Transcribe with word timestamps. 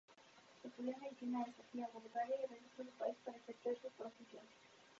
Estudió 0.63 0.97
medicina 0.97 1.43
en 1.45 1.55
Sofía, 1.55 1.87
Bulgaria, 1.93 2.35
y 2.43 2.47
regresó 2.47 2.81
a 2.81 2.85
su 2.85 2.91
país 2.93 3.17
para 3.23 3.37
ejercer 3.37 3.77
su 3.83 3.89
profesión. 3.91 4.41